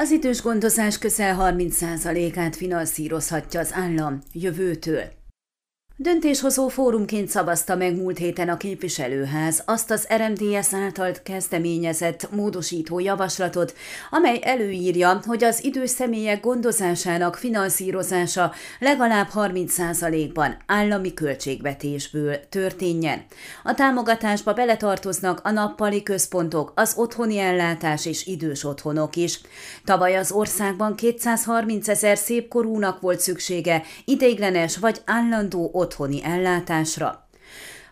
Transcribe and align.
Az 0.00 0.10
idős 0.10 0.42
gondozás 0.42 0.98
közel 0.98 1.36
30%-át 1.40 2.56
finanszírozhatja 2.56 3.60
az 3.60 3.72
állam 3.72 4.18
jövőtől. 4.32 5.17
Döntéshozó 6.00 6.68
fórumként 6.68 7.28
szavazta 7.28 7.76
meg 7.76 7.96
múlt 7.96 8.18
héten 8.18 8.48
a 8.48 8.56
képviselőház 8.56 9.62
azt 9.66 9.90
az 9.90 10.08
RMDS 10.16 10.74
által 10.74 11.12
kezdeményezett 11.22 12.30
módosító 12.30 12.98
javaslatot, 12.98 13.74
amely 14.10 14.38
előírja, 14.42 15.20
hogy 15.26 15.44
az 15.44 15.64
idős 15.64 15.90
személyek 15.90 16.40
gondozásának 16.40 17.36
finanszírozása 17.36 18.52
legalább 18.78 19.28
30%-ban 19.34 20.56
állami 20.66 21.14
költségvetésből 21.14 22.48
történjen. 22.48 23.24
A 23.64 23.74
támogatásba 23.74 24.52
beletartoznak 24.52 25.40
a 25.42 25.50
nappali 25.50 26.02
központok, 26.02 26.72
az 26.74 26.92
otthoni 26.96 27.38
ellátás 27.38 28.06
és 28.06 28.26
idős 28.26 28.64
otthonok 28.64 29.16
is. 29.16 29.40
Tavaly 29.84 30.16
az 30.16 30.32
országban 30.32 30.94
230 30.94 31.88
ezer 31.88 32.18
szépkorúnak 32.18 33.00
volt 33.00 33.20
szüksége 33.20 33.82
ideiglenes 34.04 34.76
vagy 34.76 35.00
állandó 35.04 35.70
otthon 35.72 35.86
otthoni 35.88 36.20
ellátásra. 36.24 37.27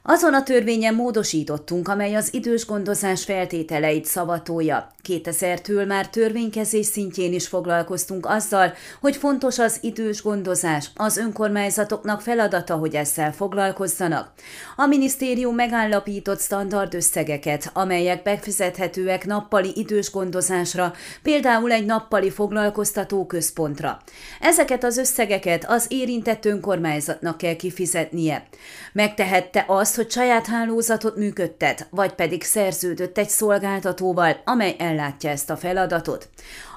Azon 0.08 0.34
a 0.34 0.42
törvényen 0.42 0.94
módosítottunk, 0.94 1.88
amely 1.88 2.14
az 2.14 2.34
idős 2.34 2.66
gondozás 2.66 3.24
feltételeit 3.24 4.04
szavatolja. 4.04 4.94
2000-től 5.08 5.86
már 5.86 6.08
törvénykezés 6.08 6.86
szintjén 6.86 7.32
is 7.32 7.48
foglalkoztunk 7.48 8.26
azzal, 8.26 8.72
hogy 9.00 9.16
fontos 9.16 9.58
az 9.58 9.78
idős 9.80 10.22
gondozás, 10.22 10.90
az 10.94 11.16
önkormányzatoknak 11.16 12.20
feladata, 12.20 12.74
hogy 12.74 12.94
ezzel 12.94 13.32
foglalkozzanak. 13.32 14.32
A 14.76 14.86
minisztérium 14.86 15.54
megállapított 15.54 16.40
standard 16.40 16.94
összegeket, 16.94 17.70
amelyek 17.72 18.22
befizethetőek 18.22 19.26
nappali 19.26 19.72
idős 19.74 20.10
gondozásra, 20.10 20.92
például 21.22 21.72
egy 21.72 21.84
nappali 21.84 22.30
foglalkoztató 22.30 23.26
központra. 23.26 23.98
Ezeket 24.40 24.84
az 24.84 24.96
összegeket 24.96 25.64
az 25.68 25.86
érintett 25.88 26.44
önkormányzatnak 26.44 27.38
kell 27.38 27.56
kifizetnie. 27.56 28.46
Megtehette 28.92 29.64
azt, 29.68 29.95
hogy 29.96 30.10
saját 30.10 30.46
hálózatot 30.46 31.16
működtet, 31.16 31.86
vagy 31.90 32.12
pedig 32.12 32.42
szerződött 32.42 33.18
egy 33.18 33.28
szolgáltatóval, 33.28 34.40
amely 34.44 34.76
ellátja 34.78 35.30
ezt 35.30 35.50
a 35.50 35.56
feladatot. 35.56 36.28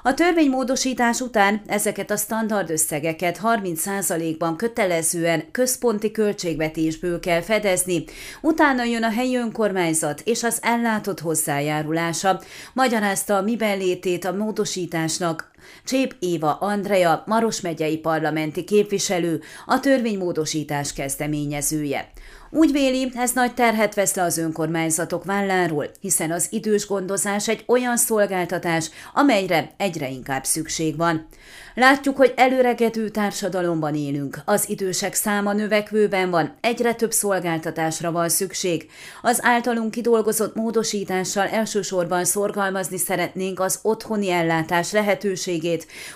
A 0.02 0.14
törvénymódosítás 0.14 1.20
után 1.20 1.62
ezeket 1.66 2.10
a 2.10 2.16
standard 2.16 2.70
összegeket 2.70 3.40
30%-ban 3.42 4.56
kötelezően 4.56 5.50
központi 5.50 6.10
költségvetésből 6.10 7.20
kell 7.20 7.40
fedezni, 7.40 8.04
utána 8.40 8.84
jön 8.84 9.04
a 9.04 9.10
helyi 9.10 9.36
önkormányzat 9.36 10.20
és 10.24 10.42
az 10.42 10.58
ellátott 10.62 11.20
hozzájárulása, 11.20 12.40
magyarázta 12.72 13.36
a 13.36 13.42
miben 13.42 13.78
létét 13.78 14.24
a 14.24 14.32
módosításnak 14.32 15.50
Csép 15.84 16.16
Éva 16.18 16.52
Andrea, 16.52 17.22
Maros 17.26 17.60
megyei 17.60 17.98
parlamenti 17.98 18.64
képviselő, 18.64 19.40
a 19.66 19.80
törvénymódosítás 19.80 20.92
kezdeményezője. 20.92 22.10
Úgy 22.52 22.72
véli, 22.72 23.12
ez 23.14 23.32
nagy 23.32 23.54
terhet 23.54 23.94
vesz 23.94 24.14
le 24.14 24.22
az 24.22 24.38
önkormányzatok 24.38 25.24
válláról, 25.24 25.90
hiszen 26.00 26.30
az 26.30 26.46
idős 26.50 26.86
gondozás 26.86 27.48
egy 27.48 27.64
olyan 27.66 27.96
szolgáltatás, 27.96 28.90
amelyre 29.14 29.70
egyre 29.76 30.08
inkább 30.08 30.44
szükség 30.44 30.96
van. 30.96 31.26
Látjuk, 31.74 32.16
hogy 32.16 32.32
előregedő 32.36 33.08
társadalomban 33.08 33.94
élünk, 33.94 34.38
az 34.44 34.68
idősek 34.68 35.14
száma 35.14 35.52
növekvőben 35.52 36.30
van, 36.30 36.54
egyre 36.60 36.94
több 36.94 37.12
szolgáltatásra 37.12 38.12
van 38.12 38.28
szükség. 38.28 38.90
Az 39.22 39.38
általunk 39.42 39.90
kidolgozott 39.90 40.54
módosítással 40.54 41.46
elsősorban 41.46 42.24
szorgalmazni 42.24 42.98
szeretnénk 42.98 43.60
az 43.60 43.78
otthoni 43.82 44.30
ellátás 44.30 44.92
lehetőségét, 44.92 45.49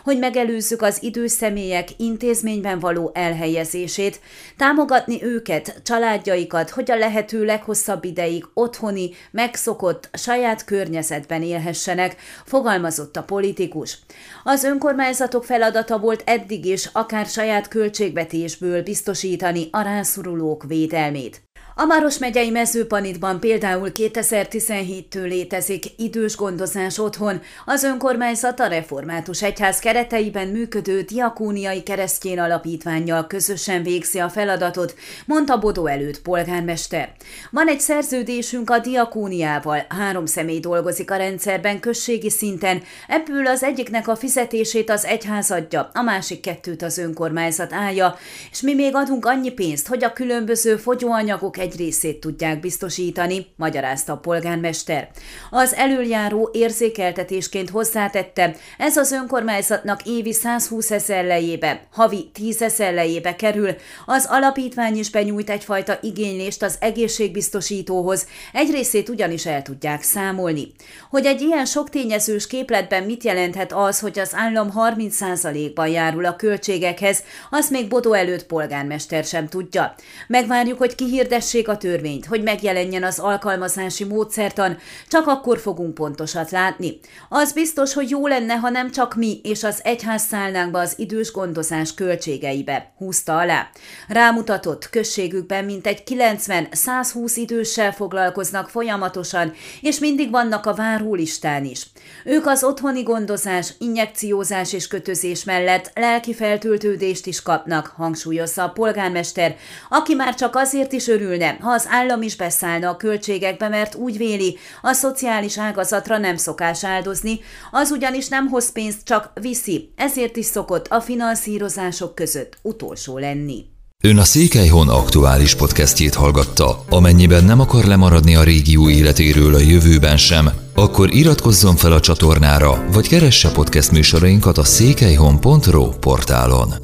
hogy 0.05 0.19
megelőzzük 0.19 0.83
az 0.83 1.03
idős 1.03 1.31
személyek 1.31 1.89
intézményben 1.97 2.79
való 2.79 3.11
elhelyezését, 3.15 4.21
támogatni 4.57 5.23
őket, 5.23 5.81
családjaikat, 5.83 6.71
hogy 6.71 6.91
a 6.91 6.97
lehető 6.97 7.45
leghosszabb 7.45 8.05
ideig 8.05 8.47
otthoni, 8.55 9.11
megszokott, 9.31 10.09
saját 10.13 10.65
környezetben 10.65 11.43
élhessenek, 11.43 12.17
fogalmazott 12.45 13.17
a 13.17 13.23
politikus. 13.23 13.99
Az 14.45 14.65
önkormányzatok 14.65 15.45
feladata 15.45 15.99
volt 15.99 16.23
eddig 16.27 16.65
is 16.65 16.89
akár 16.93 17.27
saját 17.27 17.69
költségvetésből 17.69 18.83
biztosítani 18.83 19.69
a 19.71 19.81
rászorulók 19.81 20.65
védelmét. 20.67 21.43
A 21.77 21.85
Maros 21.85 22.19
megyei 22.19 22.51
mezőpanitban 22.51 23.41
például 23.41 23.91
2017-től 23.95 25.29
létezik 25.29 25.85
idős 25.97 26.37
gondozás 26.37 26.99
otthon, 26.99 27.41
az 27.65 27.83
önkormányzat 27.83 28.61
a 28.61 28.67
református 28.67 29.43
egyház 29.43 29.79
kereteiben 29.79 30.49
működő 30.49 31.01
diakóniai 31.01 31.83
keresztjén 31.83 32.39
alapítványjal 32.39 33.27
közösen 33.27 33.83
végzi 33.83 34.19
a 34.19 34.29
feladatot, 34.29 34.95
mondta 35.27 35.59
Bodó 35.59 35.87
előtt 35.87 36.23
polgármester. 36.23 37.13
Van 37.51 37.69
egy 37.69 37.81
szerződésünk 37.81 38.71
a 38.71 38.79
diakóniával, 38.79 39.87
három 39.89 40.27
személy 40.27 40.61
dolgozik 40.61 41.11
a 41.11 41.17
rendszerben 41.17 41.81
községi 41.81 42.31
szinten, 42.31 42.83
ebből 43.09 43.47
az 43.47 43.63
egyiknek 43.63 44.09
a 44.09 44.17
fizetését 44.17 44.91
az 44.91 45.05
egyház 45.05 45.51
adja, 45.51 45.91
a 45.95 46.03
másik 46.03 46.41
kettőt 46.41 46.83
az 46.83 46.99
önkormányzat 46.99 47.73
állja, 47.73 48.17
és 48.51 48.61
mi 48.61 48.75
még 48.75 48.95
adunk 48.95 49.27
annyi 49.27 49.51
pénzt, 49.51 49.89
hogy 49.89 50.05
a 50.05 50.13
különböző 50.13 50.77
fogyóanyagok 50.77 51.59
egy 51.65 51.77
részét 51.77 52.21
tudják 52.21 52.61
biztosítani, 52.61 53.47
magyarázta 53.57 54.13
a 54.13 54.17
polgármester. 54.17 55.09
Az 55.51 55.75
előjáró 55.75 56.51
érzékeltetésként 56.53 57.71
hozzátette, 57.71 58.57
ez 58.79 58.97
az 58.97 59.13
önkormányzatnak 59.13 60.07
évi 60.07 60.33
120 60.33 60.91
ezer 60.91 61.25
lejébe, 61.25 61.87
havi 61.93 62.31
10 62.33 62.63
ezer 62.63 62.95
lejébe 62.95 63.37
kerül, 63.37 63.71
az 64.07 64.27
alapítvány 64.29 64.99
is 64.99 65.11
benyújt 65.11 65.51
egyfajta 65.51 65.99
igénylést 66.03 66.63
az 66.63 66.77
egészségbiztosítóhoz, 66.81 68.27
egy 68.53 68.71
részét 68.71 69.09
ugyanis 69.09 69.47
el 69.47 69.63
tudják 69.63 70.03
számolni. 70.03 70.73
Hogy 71.11 71.27
egy 71.27 71.41
ilyen 71.41 71.65
sok 71.65 71.91
tényezős 71.91 72.47
képletben 72.47 73.03
mit 73.03 73.25
jelenthet 73.25 73.73
az, 73.73 74.01
hogy 74.01 74.19
az 74.19 74.35
állam 74.35 74.73
30%-ban 74.77 75.89
járul 75.89 76.25
a 76.25 76.37
költségekhez, 76.37 77.23
azt 77.51 77.71
még 77.71 77.89
Bodó 77.89 78.13
előtt 78.13 78.47
polgármester 78.47 79.25
sem 79.25 79.49
tudja. 79.49 79.95
Megvárjuk, 80.27 80.79
hogy 80.79 80.95
kihirdesse 80.95 81.54
kövessék 81.55 81.69
a 81.69 81.77
törvényt, 81.77 82.27
hogy 82.27 82.43
megjelenjen 82.43 83.03
az 83.03 83.19
alkalmazási 83.19 84.05
módszertan, 84.05 84.77
csak 85.09 85.27
akkor 85.27 85.59
fogunk 85.59 85.95
pontosat 85.95 86.51
látni. 86.51 86.99
Az 87.29 87.53
biztos, 87.53 87.95
hogy 87.95 88.11
jó 88.11 88.27
lenne, 88.27 88.55
ha 88.55 88.69
nem 88.69 88.91
csak 88.91 89.15
mi 89.15 89.41
és 89.43 89.65
az 89.65 89.81
egyház 89.83 90.23
szállnánk 90.23 90.71
be 90.71 90.79
az 90.79 90.95
idős 90.97 91.33
gondozás 91.33 91.95
költségeibe, 91.95 92.93
húzta 92.99 93.39
alá. 93.39 93.69
Rámutatott, 94.09 94.91
községükben 94.91 95.65
mintegy 95.65 96.03
90-120 96.07 97.33
időssel 97.35 97.93
foglalkoznak 97.93 98.69
folyamatosan, 98.69 99.53
és 99.81 99.99
mindig 99.99 100.31
vannak 100.31 100.67
a 100.67 100.75
várólistán 100.75 101.65
is. 101.65 101.87
Ők 102.25 102.47
az 102.47 102.65
otthoni 102.65 103.03
gondozás, 103.03 103.75
injekciózás 103.79 104.73
és 104.73 104.87
kötözés 104.87 105.45
mellett 105.45 105.91
lelki 105.95 106.35
feltöltődést 106.35 107.27
is 107.27 107.43
kapnak, 107.43 107.93
hangsúlyozza 107.97 108.63
a 108.65 108.69
polgármester, 108.69 109.57
aki 109.89 110.15
már 110.15 110.35
csak 110.35 110.57
azért 110.57 110.93
is 110.93 111.09
örülne, 111.09 111.44
lenne, 111.45 111.59
ha 111.61 111.71
az 111.71 111.87
állam 111.89 112.23
is 112.23 112.37
beszállna 112.37 112.89
a 112.89 112.97
költségekbe, 112.97 113.69
mert 113.69 113.95
úgy 113.95 114.17
véli, 114.17 114.59
a 114.83 114.93
szociális 114.93 115.59
ágazatra 115.59 116.19
nem 116.19 116.37
szokás 116.37 116.85
áldozni, 116.85 117.41
az 117.71 117.91
ugyanis 117.91 118.29
nem 118.29 118.49
hoz 118.49 118.73
pénzt, 118.73 119.05
csak 119.05 119.31
viszi, 119.41 119.93
ezért 119.97 120.37
is 120.37 120.47
szokott 120.47 120.87
a 120.89 121.01
finanszírozások 121.01 122.15
között 122.15 122.59
utolsó 122.63 123.19
lenni. 123.19 123.65
Ön 124.05 124.19
a 124.19 124.25
Székelyhon 124.25 124.89
aktuális 124.89 125.55
podcastjét 125.55 126.15
hallgatta. 126.15 126.85
Amennyiben 126.89 127.45
nem 127.45 127.61
akar 127.61 127.85
lemaradni 127.85 128.37
a 128.37 128.43
régió 128.43 128.89
életéről 128.89 129.55
a 129.55 129.59
jövőben 129.59 130.17
sem, 130.17 130.51
akkor 130.75 131.15
iratkozzon 131.15 131.77
fel 131.77 131.93
a 131.93 132.01
csatornára, 132.01 132.85
vagy 132.93 133.09
keresse 133.09 133.51
podcast 133.51 133.91
műsorainkat 133.91 134.59
a 134.59 134.65
székelyhon.pro 134.65 135.89
portálon. 135.89 136.84